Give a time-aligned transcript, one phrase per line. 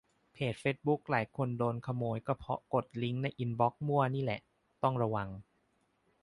[0.33, 4.39] เพจเฟซบุ๊กหลายคนโดนขโมยก็เพราะกดลิงก์ในอินบอกซ์มั่วนี่แหละ
[4.83, 5.29] ต้องระวัง